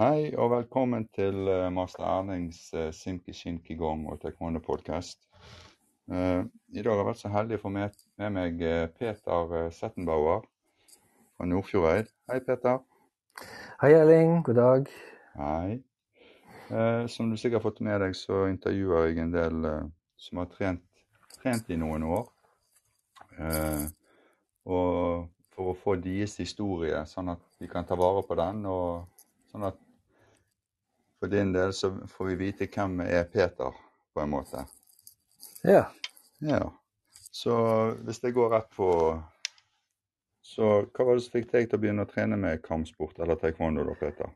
[0.00, 5.26] Hei og velkommen til uh, master Erlings uh, Simki Shinki Gong og Taekwondo podcast.
[6.08, 8.64] Uh, I dag har jeg vært så heldig å få med, med meg
[8.96, 10.46] Peter Settenbauer
[11.36, 12.08] fra Nordfjordeid.
[12.32, 12.80] Hei, Peter.
[13.82, 14.38] Hei, Erling.
[14.48, 14.88] God dag.
[15.36, 15.82] Hei.
[17.12, 19.70] som du sikkert har fått med deg, så intervjuer jeg en del
[20.16, 20.84] som har trent,
[21.42, 22.24] trent, i noen år.
[24.64, 28.64] og for å få deres historie, sånn at vi kan ta vare på den.
[28.64, 29.20] og
[29.50, 29.78] sånn at
[31.20, 33.76] for din del så får vi vite hvem er Peter,
[34.14, 34.64] på en måte.
[35.62, 35.84] Ja.
[36.40, 36.62] ja.
[37.30, 37.54] Så
[38.00, 38.90] hvis det går rett på
[40.50, 43.38] Så hva var det som fikk deg til å begynne å trene med kampsport eller
[43.38, 44.32] taekwondo, da, Peter?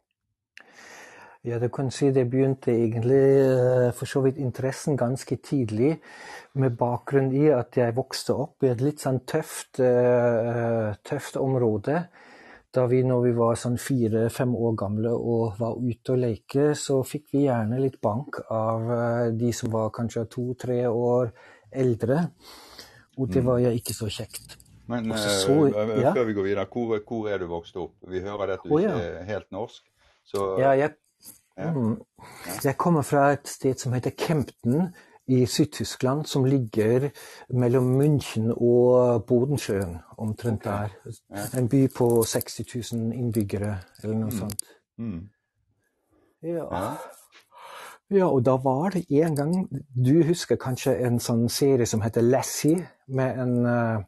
[1.45, 5.97] Ja, du kan si det begynte egentlig eh, for så vidt interessen ganske tidlig,
[6.55, 12.05] med bakgrunn i at jeg vokste opp i et litt sånn tøft, uh, tøft område
[12.75, 16.99] da vi når vi var sånn fire-fem år gamle og var ute og leke, så
[17.07, 21.31] fikk vi gjerne litt bank av eh, de som var kanskje to-tre år
[21.71, 22.25] eldre.
[23.15, 23.47] Og det mm.
[23.47, 24.59] var jo ikke så kjekt.
[24.91, 26.13] Men så, uh, ja.
[26.13, 27.95] før vi går videre, hvor, hvor, er du vokst opp?
[28.11, 28.93] Vi hører at du oh, ja.
[28.93, 29.87] ikke er helt norsk.
[30.29, 30.97] Så, ja, jeg,
[31.57, 31.71] ja.
[31.73, 31.97] Mm,
[32.65, 34.91] jeg kommer fra et sted som heter Kempten
[35.27, 37.09] i Syd-Tyskland som ligger
[37.49, 40.89] mellom München og Bodensjøen, omtrent okay.
[41.31, 41.59] der.
[41.59, 44.39] En by på 60 000 innbyggere, eller noe mm.
[44.39, 44.65] sånt.
[44.99, 45.29] Mm.
[46.43, 46.93] Ja.
[48.11, 48.27] ja.
[48.29, 49.55] og da var det en gang
[50.07, 54.05] Du husker kanskje en sånn serie som heter Lassie, med en uh,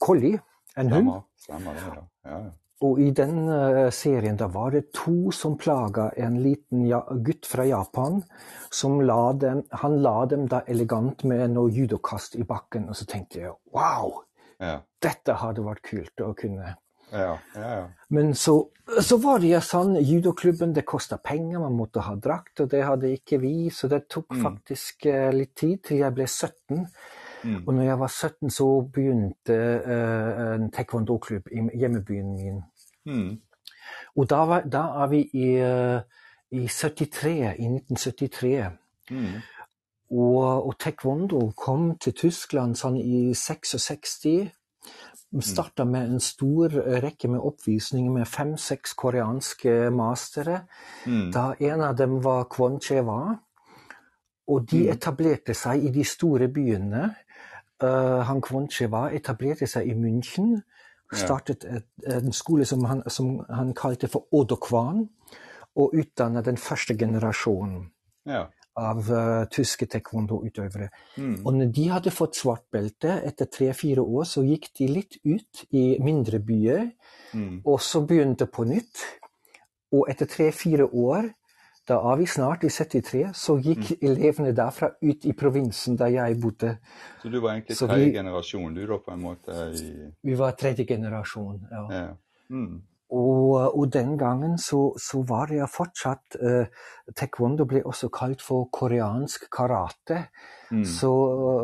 [0.00, 0.38] collie,
[0.76, 1.14] en hund?
[1.42, 2.04] Stemmer det, ja.
[2.30, 2.42] ja.
[2.82, 6.88] Og i den uh, serien da var det to som plaga en liten
[7.22, 8.22] gutt fra Japan.
[8.70, 13.06] som la dem, Han la dem da elegant med noe judokast i bakken, og så
[13.06, 14.22] tenkte jeg wow!
[14.58, 14.80] Ja.
[15.02, 16.76] Dette hadde vært kult å kunne.
[17.12, 17.38] Ja,
[18.08, 18.68] Men så,
[19.00, 22.80] så, var det jo sånn, judoklubben det kosta penger, man måtte ha drakt, og det
[22.86, 24.40] hadde ikke vi, så det tok mm.
[24.46, 26.86] faktisk uh, litt tid til jeg ble 17.
[27.42, 27.58] Mm.
[27.66, 32.62] Og når jeg var 17, så begynte uh, en taekwondo-klubb i hjemmebyen min.
[33.04, 33.40] Mm.
[34.16, 36.00] Og da, var, da, er vi i, uh,
[36.52, 38.70] i 73, i 1973.
[39.10, 39.38] Mm.
[40.12, 44.18] Og, og, taekwondo kom til Tyskland sånn i 66.
[45.40, 50.66] Starta med en stor rekke med oppvisninger med fem-seks koreanske mastere.
[51.06, 51.30] Mm.
[51.32, 53.22] Da en av dem var Kwon Che-wa.
[54.52, 54.92] Og de mm.
[54.92, 57.06] etablerte seg i de store byene.
[57.82, 60.58] Uh, han Kwon Che-wa etablerte seg i München
[61.18, 65.04] startet et, en skole som han, som han, kalte for Odokwan,
[65.78, 67.86] og utdannet den første generasjonen
[68.28, 68.44] ja.
[68.76, 70.90] av uh, tyske taekwondo-utøvere.
[71.16, 71.38] Mm.
[71.46, 75.64] Og når de hadde fått svart belte etter tre-fire år, så gikk de litt ut
[75.72, 76.90] i mindre byer,
[77.32, 77.62] mm.
[77.64, 79.06] og så begynte på nytt.
[79.92, 81.32] Og etter tre-fire år
[81.88, 84.04] da er vi snart i 73, så gikk mm.
[84.06, 86.76] elevene derfra ut i provinsen der jeg bodde.
[87.22, 89.56] Så du var egentlig tredje generasjon, du da, på en måte?
[89.74, 89.90] I...
[90.22, 91.84] Vi var tredje generasjon, ja.
[91.90, 92.08] ja.
[92.54, 92.82] Mm.
[93.12, 96.70] Og, og, den gangen så, så var det fortsatt eh,
[97.12, 100.22] Taekwondo ble også kalt for koreansk karate.
[100.70, 100.86] Mm.
[100.88, 101.12] Så,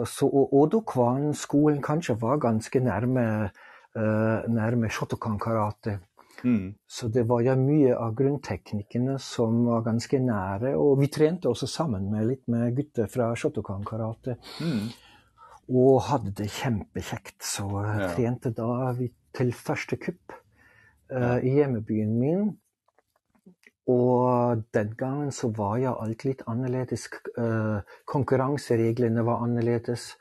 [0.04, 3.24] så Odokwan-skolen kanskje var ganske nærme,
[3.96, 6.00] eh, nærme Shotokan-karate.
[6.44, 6.74] Mm.
[6.86, 10.74] Så det var ja mye av grunnteknikkene som var ganske nære.
[10.78, 14.38] Og vi trente også sammen med litt med gutter fra Shotokan karate.
[14.62, 14.88] Mm.
[15.68, 17.40] Og hadde det kjempekjekt.
[17.44, 18.12] Så ja.
[18.14, 20.34] trente da vi til første kupp
[21.12, 22.48] uh, i hjemmebyen min.
[23.88, 27.08] Og den gangen så var ja alt litt annerledes.
[27.38, 30.12] Uh, konkurransereglene var annerledes.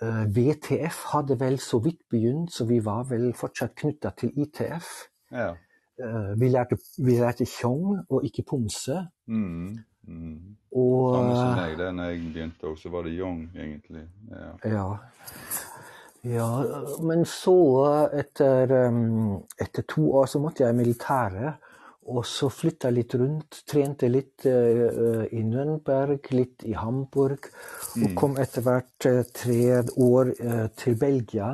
[0.00, 5.09] Eh, VTF hadde vel så vidt begynt, så vi var vel fortsatt knytta til ITF.
[5.30, 5.54] Ja.
[6.00, 9.02] Uh, vi, lærte, vi lærte tjong og ikke pomse.
[9.28, 9.78] Mm.
[10.08, 10.56] Mm.
[10.72, 14.04] Og, Samme som meg, det når jeg begynte òg, så var det yong, egentlig.
[14.30, 14.52] Ja.
[14.70, 14.84] ja.
[16.30, 16.50] ja.
[17.06, 17.56] men så,
[18.16, 21.66] etter, um, etter, to år, så måtte jeg i militæret.
[22.10, 23.58] Og så flytta jeg litt rundt.
[23.68, 27.50] Trente litt uh, i Nürnberg, litt i Hamburg.
[27.94, 28.06] Mm.
[28.06, 31.52] Og kom etter hvert uh, tre år uh, til Belgia.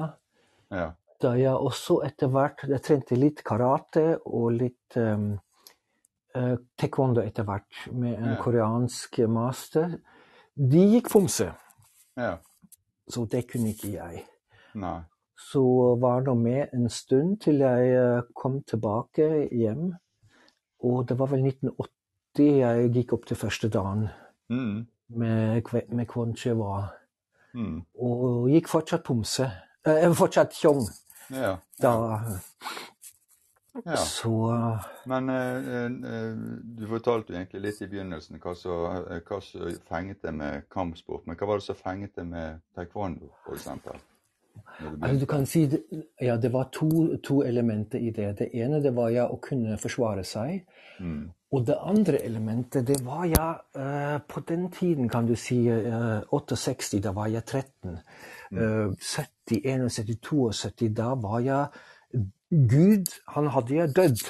[0.73, 0.93] Ja
[1.23, 5.35] da jeg også etter hvert Jeg trente litt karate og litt um,
[6.77, 8.39] taekwondo etter hvert, med en ja.
[8.43, 9.95] koreansk master.
[10.53, 11.47] De gikk fomse.
[12.17, 12.35] Ja.
[13.09, 14.25] Så det kunne ikke jeg.
[14.77, 14.99] Nei.
[15.37, 15.63] Så
[16.01, 19.95] var det med en stund til jeg uh, kom tilbake hjem.
[20.85, 24.09] Og det var vel 1980 jeg gikk opp til første dagen
[24.53, 24.87] mm.
[25.17, 26.87] med, med Kwon Chewa.
[27.57, 27.81] Mm.
[28.05, 29.49] Og gikk fortsatt pomse.
[29.87, 30.85] Eh, fortsatt tjong.
[31.29, 31.57] Ja.
[31.83, 32.21] Da
[33.85, 33.97] Ja.
[33.97, 34.53] Så
[35.05, 40.37] Men eh, eh, du fortalte jo egentlig litt i begynnelsen hva som eh, fenget deg
[40.39, 41.27] med kampsport.
[41.27, 43.69] Men hva var det som fenget deg med taekwondo, f.eks.?
[43.69, 45.67] altså, du kan si
[46.21, 48.33] ja, det var to, to elementer i det.
[48.39, 50.63] Det ene det var ja å kunne forsvare seg.
[51.01, 51.27] Mm.
[51.53, 53.51] Og det andre elementet, det var ja
[54.29, 58.01] På den tiden, kan du si, eh, 68, da var jeg 13.
[58.53, 64.27] Eh, 70, 71, 72, da var jeg Gud, han hadde jeg dødd.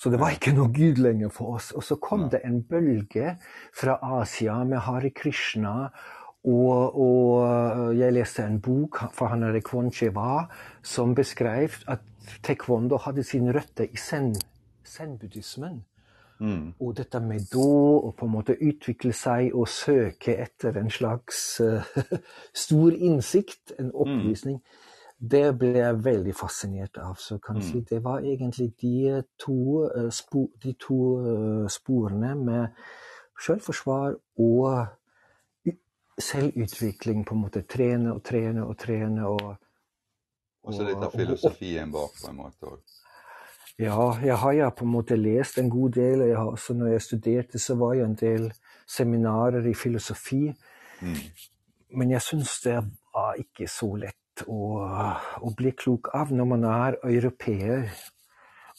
[0.00, 1.70] Så det var ikke noe Gud lenger for oss.
[1.76, 3.36] Og så kom det en bølge
[3.76, 5.90] fra Asia med Hare Krishna.
[6.48, 10.46] Og, og jeg leste en bok fra han Kwon Cheva
[10.82, 12.00] som beskrev at
[12.42, 15.82] taekwondo hadde sine røtter i zen-buddhismen.
[16.40, 16.72] Mm.
[16.80, 17.64] Og dette med da
[18.00, 21.84] å på en måte utvikle seg og søke etter en slags uh,
[22.64, 24.60] stor innsikt, en opplysning,
[25.20, 27.18] det ble jeg veldig fascinert av.
[27.20, 27.84] Så kanskje mm.
[27.90, 32.80] det var egentlig de to, uh, spo, de to uh, sporene med
[33.40, 35.76] selvforsvar og
[36.20, 37.26] selvutvikling.
[37.28, 39.28] På en måte trene og trene og trene.
[39.28, 42.72] og Og så litt av filosofien bak, på en måte.
[42.72, 43.00] også.
[43.80, 46.26] Ja, jeg har ja på en måte lest en god del.
[46.28, 48.50] Jeg har så når jeg studerte, så var jeg en del
[48.90, 50.50] seminarer i filosofi.
[51.00, 51.20] Mm.
[51.96, 52.76] Men jeg syns det
[53.14, 54.60] var ikke så lett å,
[55.40, 57.88] å bli klok av når man er europeer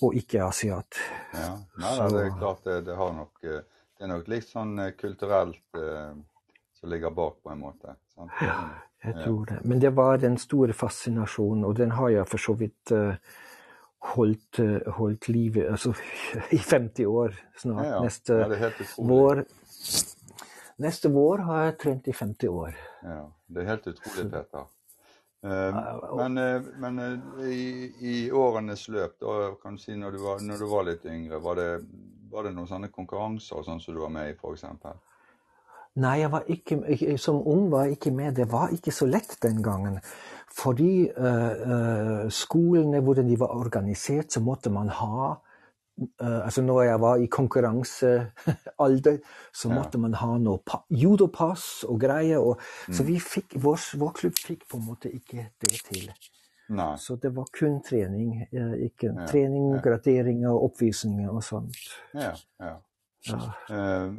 [0.01, 1.01] og ikke asiat.
[1.33, 1.51] Ja.
[1.81, 3.61] Nei, det er klart det, det har nok eh,
[3.97, 6.13] Det er nok litt sånn eh, kulturelt eh,
[6.77, 7.97] som ligger bak, på en måte.
[8.15, 8.33] Sant?
[8.41, 8.57] Ja,
[9.05, 9.59] jeg tror det.
[9.65, 13.17] Men det var den store fascinasjonen, og den har jeg for så vidt eh,
[14.01, 15.93] holdt, eh, holdt livet altså,
[16.51, 17.85] i 50 år snart.
[17.85, 18.01] Ja, ja.
[18.03, 19.45] Neste ja, vår
[20.81, 22.77] Neste vår har jeg trent i 50 år.
[23.05, 24.63] Ja, det er helt utrolig, Peter.
[25.45, 25.77] Eh,
[26.17, 26.97] men eh, men
[27.45, 31.05] i, i årenes løp, da kan du si når du var, når du var litt
[31.05, 31.67] yngre, var det,
[32.33, 34.65] var det noen sånne konkurranser og sånn som du var med i, f.eks.?
[35.95, 38.35] Nei, jeg var ikke, jeg- som ung var jeg ikke med.
[38.35, 39.99] Det var ikke så lett den gangen.
[40.51, 45.35] Fordi uh, skolene, hvordan de var organisert, så måtte man ha
[46.21, 49.17] Uh, altså Når jeg var i konkurransealder,
[49.53, 49.75] så Ja.
[49.75, 52.39] måtte man ha noe pa judopass og greier.
[52.39, 52.57] Og,
[52.89, 56.11] Så vi fikk, vår, vår klubb fikk på en måte ikke det til.
[56.69, 56.95] Nei.
[56.97, 58.47] Så det var kun trening.
[58.51, 59.81] ikke Ja, Trening, ja.
[59.81, 61.75] graderinger oppvisninger og sånt.
[62.15, 62.75] Ja, ja.
[63.27, 64.09] Ja.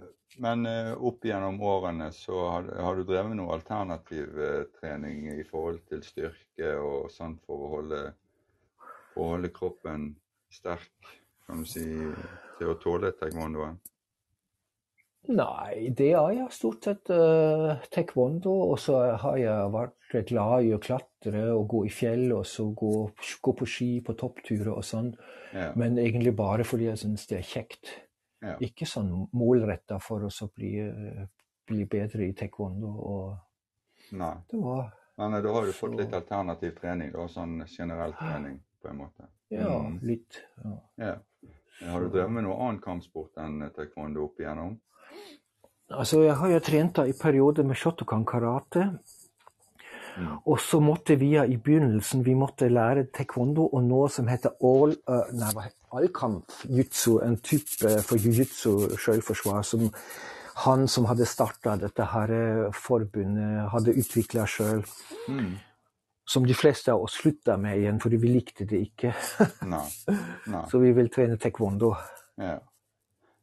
[0.40, 5.44] Men eh, opp gjennom årene så har, har du drevet noe alternativ eh, trening i
[5.44, 8.02] forhold til styrke og sånn for å holde,
[9.12, 10.12] for å holde kroppen
[10.52, 11.14] sterk,
[11.46, 11.84] kan du si,
[12.58, 13.81] til å tåle taekwondoen?
[15.31, 18.52] Nei, det har jeg stort sett uh, taekwondo.
[18.73, 22.67] Og så har jeg vært glad i å klatre og gå i fjell, og så
[22.75, 22.94] gå,
[23.46, 25.12] gå på ski på toppturer og sånn.
[25.55, 25.70] Ja.
[25.79, 27.94] Men egentlig bare fordi jeg syns det er kjekt.
[28.42, 28.56] Ja.
[28.60, 30.72] Ikke sånn målretta for å bli,
[31.68, 32.88] bli bedre i taekwondo.
[32.98, 34.34] Og Nei.
[34.50, 38.88] det var Men da har du fått litt alternativ trening, da, sånn generell trening på
[38.90, 39.28] en måte.
[39.50, 39.98] ja, Mm.
[40.02, 40.40] litt.
[40.64, 40.78] Ja.
[40.96, 41.16] Ja.
[41.90, 44.78] Har du drevet med noe annen kampsport enn taekwondo opp igjennom?
[45.90, 48.98] Altså, jeg har jo trent da i perioder med shotokan karate.
[50.18, 50.38] Mm.
[50.44, 54.92] Og så måtte vi i begynnelsen vi måtte lære taekwondo og noe som heter all,
[55.08, 59.88] uh, nei, allkamp-jutsu, en type for jiu-jitsu, selvforsvar, som
[60.66, 62.32] han som hadde starta dette her
[62.76, 64.82] forbundet, hadde utvikla sjøl.
[65.28, 65.54] Mm.
[66.28, 69.14] Som de fleste av oss slutta med igjen, fordi vi likte det ikke.
[69.72, 69.86] Nei.
[70.52, 70.66] Nei.
[70.70, 71.94] så vi vil trene taekwondo.
[72.40, 72.58] Ja.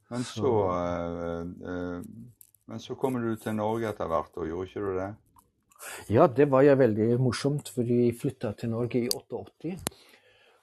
[0.10, 1.42] Men så, Så- eh,
[1.74, 2.02] eh,
[2.70, 5.10] Men så kommer du til Norge etter hvert, og gjorde ikke du det?
[6.10, 9.76] Ja, det var jo veldig morsomt, for vi flytta til Norge i 88.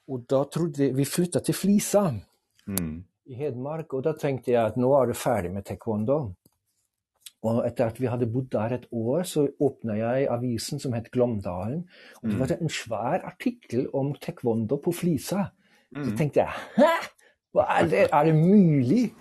[0.09, 2.11] Og da trodde vi Vi flytta til Flisa
[2.67, 3.03] Mm.
[3.27, 6.33] i Hedmark, og da tenkte jeg at nå er du ferdig med taekwondo.
[7.43, 11.11] Og etter at vi hadde bodd der et år, så åpna jeg avisen som het
[11.11, 11.83] Glåmdalen.
[12.23, 15.51] Og det var en svær artikkel om taekwondo på Flisa.
[15.93, 16.17] Så Mm.
[16.17, 17.07] tenkte jeg hæ?
[17.55, 18.09] Er det?
[18.13, 19.13] Er det mulig?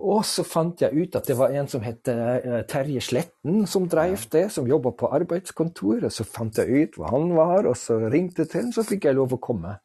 [0.00, 3.86] Og så fant jeg ut at det var en som het eh, Terje Sletten som
[3.90, 6.06] drev det, som jobba på arbeidskontor.
[6.08, 8.86] Og så fant jeg ut hvor han var, og så ringte jeg til ham, så
[8.88, 9.76] fikk jeg lov å komme.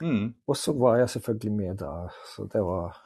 [0.00, 0.30] Mm.
[0.46, 1.94] Og så var jeg selvfølgelig med da.
[2.34, 3.00] Så det var,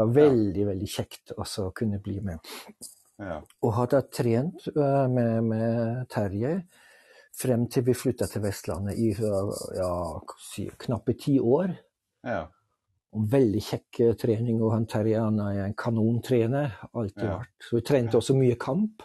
[0.00, 2.54] var veldig, veldig kjekt å kunne bli med.
[3.22, 3.38] Ja.
[3.62, 6.56] Og hadde trent eh, med, med Terje
[7.36, 9.92] frem til vi flytta til Vestlandet i eh, ja,
[10.56, 11.76] jeg knappe ti år.
[12.26, 12.48] ja.
[13.12, 16.78] Og veldig kjekk eh, trening, og han Terje han er en kanontrener.
[16.94, 17.38] Alltid Ja.
[17.42, 17.52] vært.
[17.60, 19.02] Så vi trente også mye kamp.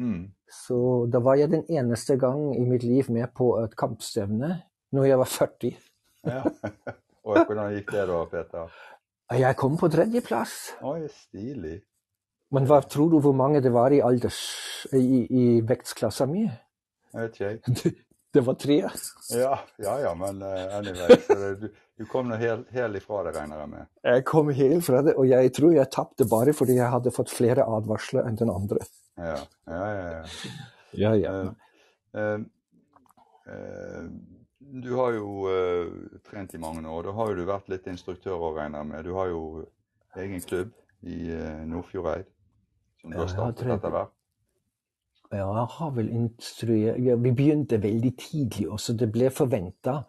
[0.00, 0.30] Mm.
[0.50, 4.62] Så da var jeg den eneste gang i mitt liv med på et kampstevne
[4.92, 5.76] når jeg var 40.
[6.26, 6.42] ja.
[7.30, 8.70] Og hvordan gikk det da, Peter?
[9.36, 10.54] Jeg kom på tredjeplass.
[10.82, 11.82] Oi, stilig.
[12.50, 14.38] Men hva tror du hvor mange det var i, alders,
[14.96, 16.46] i, i vektsklassa mi?
[17.12, 17.92] Jeg vet ikke.
[18.32, 18.78] Det var tre.
[19.34, 21.16] Ja, ja, ja men uh, anyway.
[21.60, 21.68] Du,
[21.98, 23.88] du kom nå helt hel ifra det, regner jeg med?
[24.06, 27.32] Jeg kom helt fra det, og jeg tror jeg tapte bare fordi jeg hadde fått
[27.34, 28.86] flere advarsler enn den andre.
[29.18, 30.20] Ja, ja, ja.
[31.02, 31.34] ja, ja.
[32.14, 32.46] Uh,
[33.50, 34.06] uh,
[34.60, 35.50] du har jo
[36.28, 37.08] trent i mange år.
[37.08, 39.08] Da har jo du vært litt instruktør òg, regner jeg med.
[39.08, 39.42] Du har jo
[40.20, 40.70] egen klubb
[41.02, 41.32] i
[41.66, 42.28] Nordfjordeid
[43.00, 44.14] som du har startet etter hvert.
[45.30, 48.96] Ja, jeg har vel instruert ja, Vi begynte veldig tidlig også.
[48.98, 50.00] Det ble forventa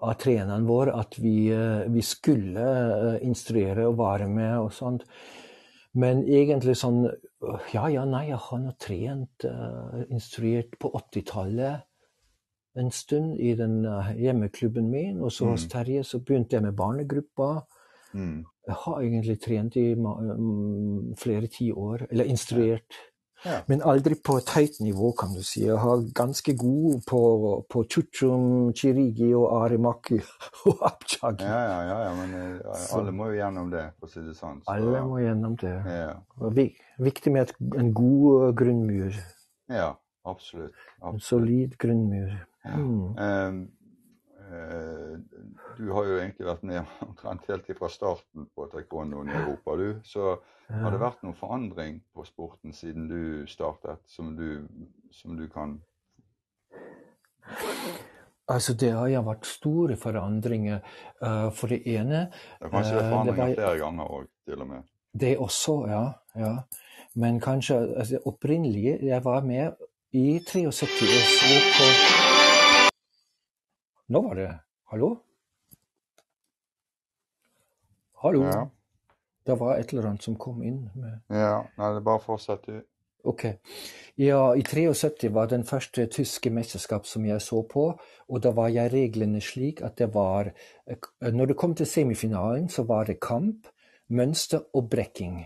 [0.00, 5.04] av treneren vår at vi, eh, vi, skulle eh, instruere og være med og sånt.
[5.98, 7.08] Men egentlig sånn
[7.72, 11.86] Ja, ja, nei, jeg har nå trent, uh, instruert på 80-tallet
[12.76, 13.78] en stund i den
[14.18, 15.22] hjemmeklubben min.
[15.24, 15.70] Og så hos mm.
[15.72, 17.48] Terje så begynte jeg med barnegruppa.
[18.12, 18.44] Mm.
[18.68, 22.06] Jeg har egentlig trent i um, flere tiår.
[22.10, 23.00] Eller instruert.
[23.44, 23.60] Ja.
[23.70, 25.62] Men aldri på et høyt nivå, kan du si.
[25.64, 27.20] Jeg har ganske god på,
[27.72, 30.20] på Chuchum, Chirigi og Arimaki
[30.68, 31.48] og Abchagi.
[31.48, 34.36] Ja, ja, ja, ja, men uh, alle må jo gjennom det, for å si det
[34.36, 34.60] sånn.
[34.60, 35.74] Så, alle må gjennom det.
[35.88, 36.12] Ja.
[37.00, 39.18] Viktig med en god uh, grunnmur.
[39.72, 39.90] Ja,
[40.28, 40.76] absolutt.
[41.00, 41.14] absolutt.
[41.14, 42.38] En solid grunnmur.
[42.68, 43.16] Mm.
[43.16, 43.60] Um,
[44.50, 50.00] du har jo egentlig vært med omtrent helt fra starten på taekwondoen i Europa, du.
[50.04, 50.34] Så
[50.70, 54.66] har det vært noen forandring på sporten siden du startet, som du,
[55.14, 55.78] som du kan
[58.50, 60.80] Altså, det har jo vært store forandringer.
[61.22, 64.64] Uh, for det ene Det har kanskje vært eh, forandringer var, flere ganger òg, til
[64.64, 64.88] og med?
[65.20, 66.02] Det også, ja.
[66.42, 66.54] ja.
[67.14, 70.86] Men kanskje altså, opprinnelig Jeg var med i 73 og så
[71.78, 72.29] på
[74.10, 74.48] Nå var det
[74.90, 75.08] Hallo?
[78.22, 78.42] Hallo?
[78.44, 78.64] Ja.
[79.46, 80.80] Det var et eller annet som kom inn.
[80.98, 81.20] Med...
[81.30, 82.80] Ja, nei, det er bare fortsett, du.
[83.30, 83.44] Ok.
[84.18, 87.86] Ja, i 73 var den første tyske mesterskap som jeg så på,
[88.28, 90.50] og da var jeg reglene slik at det var
[91.20, 93.70] Når det kom til semifinalen, så var det kamp,
[94.08, 95.44] mønster og brekking.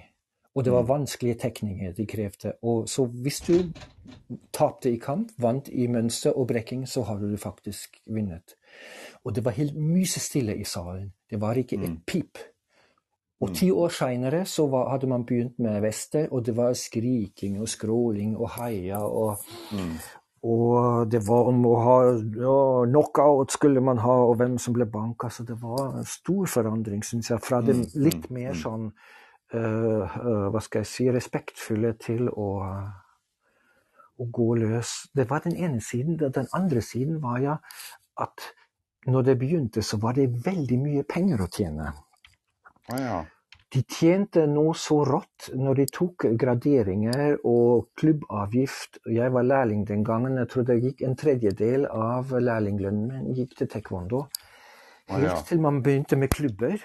[0.54, 0.88] Og det var mm.
[0.88, 2.52] vanskelige tekninger de krevde.
[2.62, 3.54] Og så hvis du
[4.54, 8.54] tapte i kamp, vant i mønster og brekking, så hadde du faktisk vunnet.
[9.25, 11.12] Og det var helt musestille i salen.
[11.30, 12.02] Det var ikke et mm.
[12.06, 12.38] pip.
[13.40, 13.54] Og mm.
[13.54, 17.68] ti år seinere så var, hadde man begynt med vester, og det var skriking og
[17.68, 19.02] skråling og heia.
[19.02, 19.42] Og,
[19.73, 19.90] mm.
[20.42, 22.54] og det var om å ha ja,
[22.92, 25.32] knockout skulle man ha, og hvem som ble banka.
[25.34, 28.92] Så det var en stor forandring, syns jeg, fra det litt mer sånn
[29.54, 32.49] Hva skal jeg si respektfulle til å,
[34.18, 34.94] å gå løs.
[35.14, 36.18] Det var den ene siden.
[36.18, 37.58] Den andre siden var ja
[38.20, 38.50] at
[39.06, 41.92] når det begynte, så var det veldig mye penger å tjene.
[42.92, 43.18] Ah, ja.
[43.75, 49.00] De tjente noe så rått når de tok graderinger og klubbavgift.
[49.11, 50.38] Jeg var lærling den gangen.
[50.38, 54.28] Jeg tror det gikk en tredjedel av lærlinglønnen gikk til taekwondo.
[55.11, 55.40] Helt ah, ja.
[55.49, 56.78] til man begynte med klubber.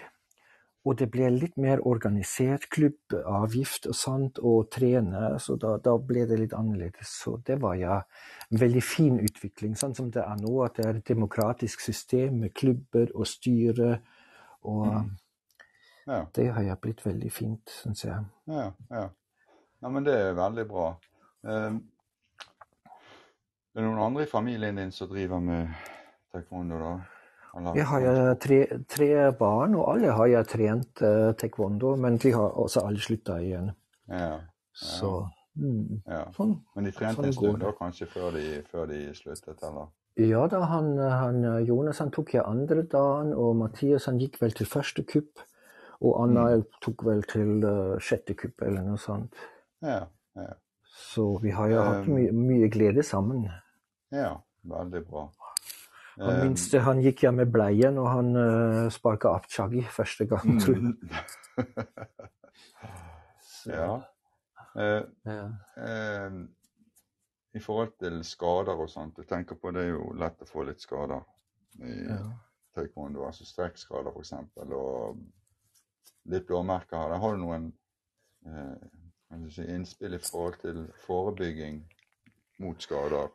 [0.88, 2.70] Og det ble litt mer organisert.
[2.72, 5.34] Klubbavgift og sånt, og trene.
[5.44, 7.12] Så da, da, ble det litt annerledes.
[7.24, 7.98] Så det var ja
[8.50, 10.54] en veldig fin utvikling, sånn som det er nå.
[10.66, 13.98] At det er et demokratisk system med klubber og styre.
[14.62, 14.86] og...
[14.94, 15.18] Mm
[16.10, 16.26] ja.
[16.34, 18.26] Det har jeg blitt veldig fint, syns jeg.
[18.50, 19.06] Ja, ja.
[19.82, 20.88] ja, men det er veldig bra.
[21.46, 21.78] Um,
[23.76, 25.70] er det noen andre i familien din som driver med
[26.34, 26.94] taekwondo, da?
[27.76, 32.58] Jeg har tre, tre, barn, og alle har jeg trent uh, taekwondo, men de har
[32.62, 33.72] også alle slutta igjen.
[34.10, 34.38] Ja, ja.
[34.80, 35.10] Så
[35.60, 36.04] mm,
[36.36, 39.90] sånn, Men de trente sånn en stund da, kanskje, før de, før de sluttet, eller?
[40.20, 44.56] Ja da, han, han, Jonas han tok jeg andre dagen, og Mathias han gikk vel
[44.56, 45.44] til første kupp.
[46.00, 46.66] Og Anna mm.
[46.84, 49.36] tok vel til uh, sjette kupp eller noe sånt.
[49.84, 50.06] Ja,
[50.40, 50.54] ja.
[51.00, 53.46] Så vi har jo hatt my mye glede sammen.
[54.12, 54.34] Ja,
[54.68, 55.28] veldig bra.
[56.20, 60.60] Han um, minste han gikk hjem med bleie når han uh, sparka Apchagi første gang,
[60.60, 61.68] tror jeg.
[63.80, 63.92] ja.
[64.76, 65.46] Eh, ja.
[65.78, 66.32] Eh,
[67.54, 70.64] I forhold til skader og sånt, jeg tenker på det er jo lett å få
[70.68, 71.24] litt skader
[71.82, 72.20] i ja.
[72.78, 73.26] taekwondo.
[73.26, 74.34] Altså strekkskader f.eks.
[74.68, 75.24] og
[76.30, 77.18] litt blåmerker her.
[77.24, 77.72] Har du noen
[78.46, 81.82] eh, si, innspill i forhold til forebygging
[82.64, 83.34] mot skader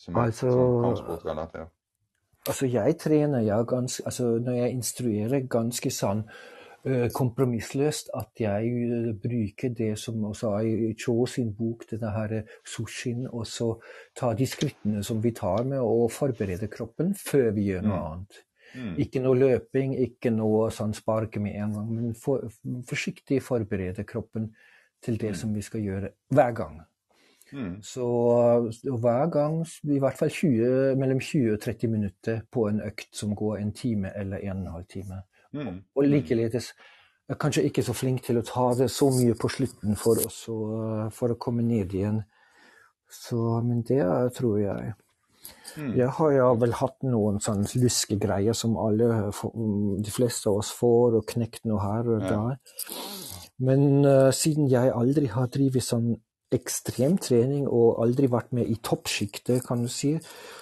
[0.00, 0.54] som er altså,
[0.84, 1.74] kampsportrelatert?
[2.48, 8.70] Altså, jeg trener ja, ganske Altså, når jeg instruerer ganske sånn uh, kompromissløst at jeg
[8.88, 13.74] uh, bruker det som også er i Cho sin bok, denne her sushin, og så
[14.16, 18.06] ta de skrittene som vi tar med å forberede kroppen før vi gjør noe mm.
[18.12, 18.40] annet.
[18.70, 18.92] Mm.
[19.02, 22.46] Ikke noe løping, ikke noe sånn sparke med en gang, men for,
[22.88, 24.52] forsiktig forberede kroppen
[25.02, 25.40] til det mm.
[25.42, 26.80] som vi skal gjøre hver gang.
[27.52, 27.82] Mm.
[27.82, 28.06] Så
[28.84, 33.34] hver gang, i hvert fall 20, mellom 20 og 30 minutter på en økt som
[33.36, 35.22] går en time eller en og en halv time.
[35.52, 35.82] Mm.
[35.96, 36.72] Og likeledes
[37.30, 40.42] er kanskje ikke så flink til å ta det så mye på slutten for oss,
[41.14, 42.22] for å komme ned igjen.
[43.10, 44.02] Så, men det
[44.36, 44.92] tror jeg.
[45.76, 45.92] Mm.
[45.98, 49.30] Jeg har ja vel hatt noen sånne luskegreier som alle,
[50.02, 52.58] de fleste av oss får, og knekt noe her og der.
[53.60, 56.14] Men uh, siden jeg aldri har drevet sånn
[56.54, 60.16] ekstremtrening og aldri vært med i toppsjiktet, kan du si,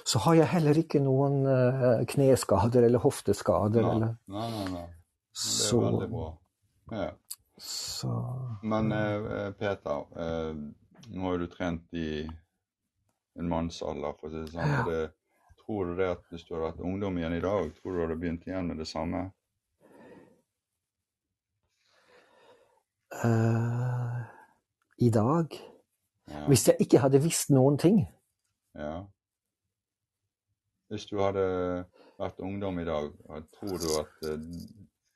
[0.06, 3.84] så har jeg heller ikke noen uh, kneskader eller hofteskader.
[3.84, 4.18] Nei, eller.
[4.34, 4.66] nei, nei.
[4.74, 4.86] nei.
[5.38, 6.28] Det er så, veldig bra.
[6.92, 7.08] Ja.
[7.58, 8.10] Så
[8.62, 10.52] Men uh, Peter, uh,
[11.08, 12.10] nå har du trent i
[13.38, 14.76] en mannsalder, for å si det sånn.
[14.76, 14.84] Ja.
[14.88, 15.00] Det,
[15.62, 18.04] tror du det at hvis du hadde vært ungdom igjen i dag, tror du du
[18.06, 19.28] hadde begynt igjen med det samme?
[24.98, 25.54] I dag?
[26.28, 26.46] Ja.
[26.46, 28.02] Hvis jeg ikke hadde visst noen ting.
[28.78, 29.02] Ja.
[30.88, 31.44] Hvis du hadde
[32.18, 33.10] vært ungdom i dag,
[33.58, 34.46] tror du at eh,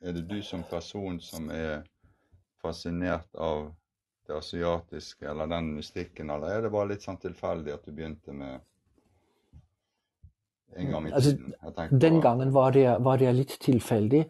[0.02, 1.84] Er det du som person som er
[2.58, 3.68] fascinert av
[4.26, 8.34] det asiatiske eller den mystikken, eller er det bare litt sånn tilfeldig at du begynte
[8.34, 8.60] med
[10.74, 11.54] en gang i altså, tiden?
[11.60, 14.24] Altså, den gangen var det, var det, litt tilfeldig,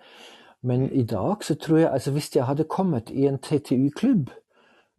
[0.68, 4.30] men i dag så tror jeg altså Hvis jeg hadde kommet i en TTU-klubb,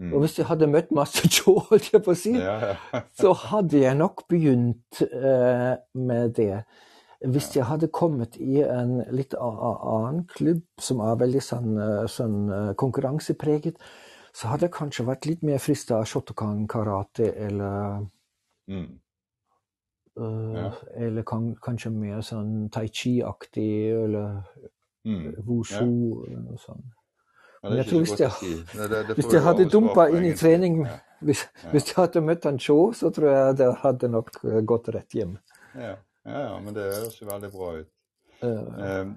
[0.02, 0.14] Mm.
[0.14, 3.04] Og hvis jeg hadde møtt Master Joe, holdt jeg på å si, ja, ja.
[3.20, 6.64] så hadde jeg nok begynt eh, med det.
[7.24, 12.40] Hvis jeg hadde kommet i en litt annen klubb som er veldig sånn, eh, sånn
[12.52, 13.80] uh, konkurransepreget,
[14.36, 18.04] så hadde jeg kanskje vært litt mer frista av shotokan-karate eller
[18.68, 18.90] mm.
[20.20, 24.42] uh, Eller kan, kanskje mer sånn tai chi-aktig eller
[25.08, 25.46] mm.
[25.46, 26.92] wushu eller noe sånt.
[27.63, 28.32] Men jeg tror hvis jeg,
[28.75, 30.82] det, det, hvis jeg hadde dumpa inn i trening
[31.24, 31.70] hvis, ja.
[31.72, 35.16] hvis, jeg hadde møtt han Shaw, så tror jeg det hadde nok eh, gått rett
[35.16, 35.38] hjem.
[35.79, 35.94] Ja,
[36.27, 37.90] ja, ja men det høres jo veldig bra ut.
[38.44, 39.14] Uh,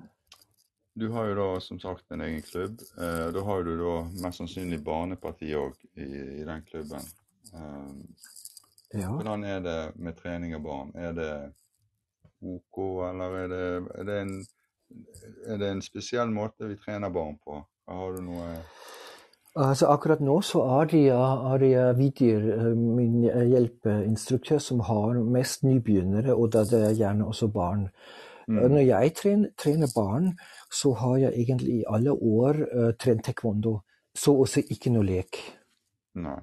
[0.94, 2.78] du har jo da som sagt en egen klubb.
[2.94, 7.10] Uh, da har du da mest sannsynlig barneparti òg i, i, den klubben.
[8.94, 9.10] Ja.
[9.10, 10.94] Hvordan er det med trening av barn?
[10.94, 11.32] Er det
[12.46, 12.78] OK,
[13.10, 13.64] eller er det,
[13.98, 14.36] er det en
[15.46, 17.58] er det en spesiell måte vi trener barn på?
[17.86, 18.56] Har du noe
[19.56, 25.64] Altså Akkurat nå så er det, er det Vidir, eh, min hjelpeinstruktør, som har mest
[25.64, 27.86] nybegynnere, og da det er gjerne også barn.
[28.48, 28.58] Mm.
[28.74, 30.34] Når jeg trener, trener, barn,
[30.70, 33.78] så har jeg egentlig i alle år uh, trent taekwondo.
[34.14, 35.40] Så også ikke noe lek.
[36.20, 36.36] Nei.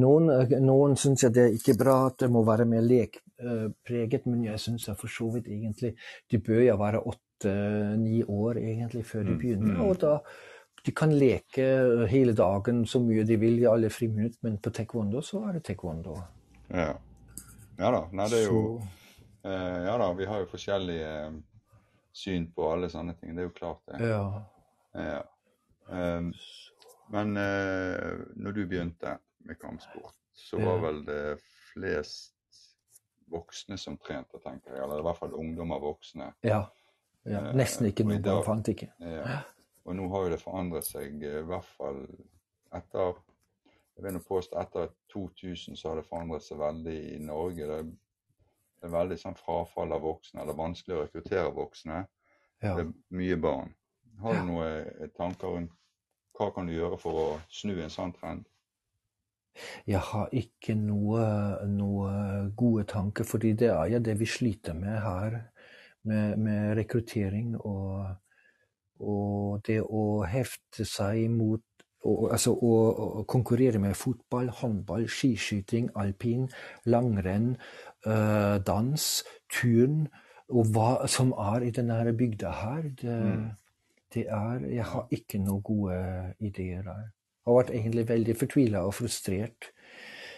[0.00, 4.30] Noen, eh, noen syns det er ikke bra at det må være mer lekpreget, uh,
[4.32, 5.92] men jeg syns for så vidt egentlig
[6.30, 9.38] de bør jo være åtte-ni år egentlig før de mm.
[9.44, 9.76] begynner.
[9.76, 9.84] Mm.
[9.84, 10.16] og da
[10.86, 11.66] de kan leke
[12.10, 15.64] hele dagen så mye de vil i alle friminutt, men på taekwondo så er det
[15.68, 16.16] taekwondo.
[16.70, 16.94] Ja,
[17.80, 18.02] ja da.
[18.12, 18.62] Nei, det er jo
[19.42, 21.38] eh, Ja da, vi har jo forskjellige eh,
[22.12, 23.34] syn på alle sånne ting.
[23.36, 24.08] Det er jo klart, det.
[24.08, 24.24] Ja.
[24.96, 25.20] ja.
[25.90, 26.30] Um,
[27.10, 29.16] men eh, når du begynte
[29.46, 31.22] med kampsport, så var vel det
[31.72, 32.36] flest
[33.30, 34.82] voksne som trente, tenker jeg.
[34.84, 36.32] Eller i hvert fall ungdommer voksne.
[36.46, 36.62] Ja.
[37.24, 37.42] ja.
[37.48, 38.44] Eh, Nesten ikke noen.
[38.46, 38.92] fant ikke.
[39.02, 39.40] Ja.
[39.90, 42.04] Og nå har jo det forandret seg eh, i hvert fall
[42.78, 43.18] etter
[44.00, 47.66] jeg vil påstå etter 2000 så har det forandret seg veldig i Norge.
[47.66, 47.88] Det er,
[48.80, 51.98] det er veldig sånn frafall av voksne, eller vanskelig å rekruttere voksne.
[52.62, 52.76] Ja.
[52.78, 53.74] Det er mye barn.
[54.22, 55.76] Har du noen eh, tanker rundt
[56.38, 58.46] hva kan du gjøre for å snu en sånn trend?
[59.84, 61.26] Jeg har ikke noe,
[61.68, 62.12] noe
[62.56, 65.40] gode tanker, fordi det er ja det vi sliter med her.
[66.08, 68.06] Med, med rekruttering og
[69.00, 71.64] og det å hefte seg mot
[72.00, 76.46] og, altså å, å, konkurrere med fotball, håndball, skiskyting, alpin,
[76.88, 77.50] langrenn,
[78.08, 79.08] øh, dans,
[79.52, 80.06] turn
[80.50, 83.44] og hva som er i denne bygda her, det, mm.
[84.14, 86.00] det er Jeg har ikke noen gode
[86.40, 87.04] ideer der.
[87.40, 89.70] Jeg har vært egentlig veldig fortvila og frustrert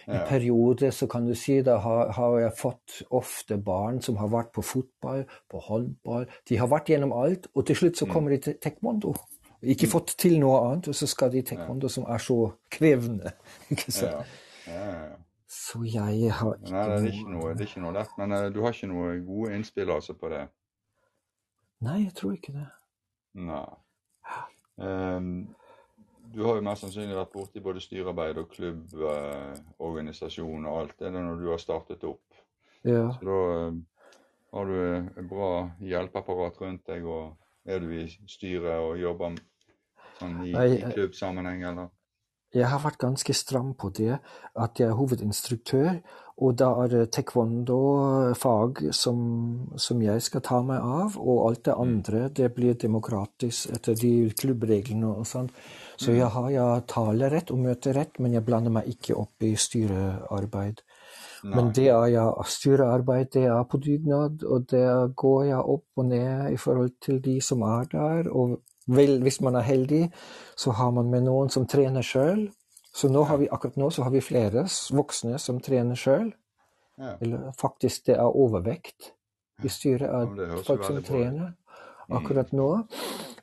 [0.07, 0.23] i ja.
[0.27, 4.51] perioder så kan du si da har, har, jeg fått ofte barn som har vært
[4.55, 6.27] på fotball, på håndball.
[6.49, 8.13] De har vært gjennom alt, og til slutt så mm.
[8.13, 9.15] kommer de til taekwondo.
[9.63, 12.39] Ikke fått til noe annet, og så skal de i taekwondo som er så
[12.71, 13.31] krevende.
[13.73, 14.23] ikke sant?
[14.23, 14.41] Ja.
[14.63, 15.15] Ja,
[15.47, 18.13] så jeg har ikke Nei, det er ikke noe, det er ikke noe lett.
[18.17, 20.43] Men uh, du har ikke noe gode innspill altså på det?
[21.83, 22.67] Nei, jeg tror ikke det.
[23.43, 23.65] Nei.
[24.79, 25.53] Um,
[26.33, 31.09] du har jo mest sannsynlig vært borti både styrearbeid og klubborganisasjon eh, og alt det
[31.13, 32.27] når du har startet opp.
[32.83, 33.05] Ja.
[33.15, 33.37] Så da,
[34.53, 34.77] har du
[35.19, 37.23] et bra hjelpeapparat rundt deg, og
[37.65, 39.35] er du i styret og jobber
[40.19, 41.87] sånn i, i klubbsammenheng, eller?
[42.53, 44.19] Jeg har vært ganske stram på det,
[44.61, 45.95] at jeg er hovedinstruktør,
[46.43, 49.19] og da er det taekwondo-fag som,
[49.77, 51.83] som, jeg skal ta meg av, og alt det mm.
[51.83, 55.51] andre det blir demokratisk etter de klubbreglene og sånn.
[55.95, 56.17] Så mm.
[56.17, 60.81] jeg har ja, talerett og møterett, men jeg blander meg ikke opp i styrearbeid.
[61.43, 61.55] Nei.
[61.57, 64.85] Men det er ja, styrearbeid det er på dugnad, og det
[65.19, 68.29] går jeg opp og ned i forhold til de som er der.
[68.31, 70.03] og Vel, hvis man er heldig,
[70.59, 72.49] så har man med noen som trener sjøl.
[72.93, 76.29] Så nå har vi, akkurat nå så har vi flere voksne som trener sjøl.
[76.99, 77.15] Ja.
[77.23, 79.13] Eller faktisk det er overvekt
[79.63, 82.17] i styret av folk som trener mm.
[82.19, 82.69] akkurat nå.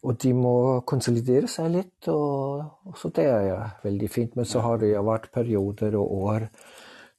[0.00, 0.54] Og de må
[0.88, 4.36] konsolidere seg litt, og, og så det er ja, veldig fint.
[4.38, 6.48] Men så har det jo vært perioder og år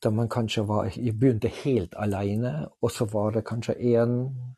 [0.01, 4.15] da man kanskje var, begynte helt alene, og så var det kanskje én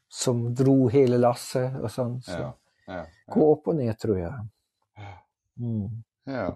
[0.08, 1.74] som dro hele lasset.
[1.82, 2.22] og sånn.
[2.24, 2.38] Så.
[2.40, 2.52] Ja.
[3.34, 4.34] Gå opp og ned, tror jeg.
[5.60, 6.04] Mm.
[6.26, 6.48] Ja.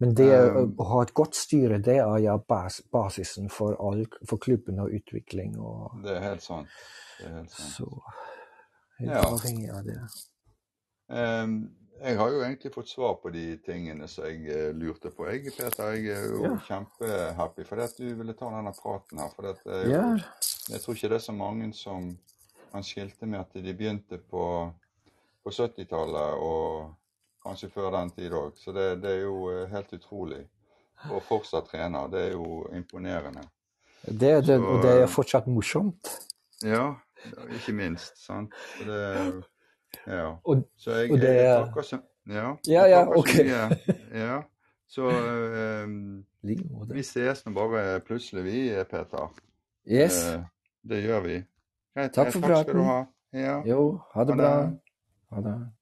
[0.00, 4.06] Men det um, å ha et godt styre, det er ja bas basisen for, all,
[4.28, 5.58] for, klubben og utvikling.
[5.60, 6.72] Og, det er helt sant.
[7.20, 7.74] Er helt sant.
[7.76, 7.88] Så
[9.00, 9.26] helt ja.
[9.26, 9.98] avhengig av det.
[11.10, 11.60] Um,
[12.00, 15.28] jeg har jo egentlig fått svar på de tingene som jeg uh, lurte på.
[15.28, 16.54] Jeg, Peter, jeg er jo ja.
[16.70, 19.34] kjempehappy for at du ville ta denne praten her.
[19.36, 20.04] For jeg, ja.
[20.72, 22.14] jeg tror ikke det er så mange som
[22.70, 24.46] kan skilte med at de begynte på
[25.44, 26.94] på 70-tallet og
[27.44, 28.56] kanskje før den tid òg.
[28.60, 30.42] Så det, det, er jo eh, helt utrolig.
[31.10, 32.10] Og fortsatt trener.
[32.12, 33.46] Det er jo imponerende.
[34.04, 36.10] Det, det, Så, og det er fortsatt morsomt.
[36.64, 36.92] Ja,
[37.56, 38.18] ikke minst.
[38.20, 38.54] Sant.
[38.84, 39.00] Det,
[40.06, 40.34] ja.
[40.76, 42.00] Så jeg, og det er takker så
[42.30, 43.32] Ja, ja, ja ok.
[44.14, 44.42] ja.
[44.88, 45.08] Så
[45.84, 49.32] um, vi ses nå bare plutselig, vi, Peter.
[49.88, 50.20] Yes.
[50.24, 50.44] det,
[50.82, 51.40] det gjør vi.
[51.94, 52.12] Greit.
[52.14, 52.54] Takk for praten.
[52.54, 53.00] Takk skal du ha.
[53.32, 53.56] Ja.
[53.66, 53.82] Jo,
[54.14, 54.52] ha det bra.
[55.30, 55.70] Ha det.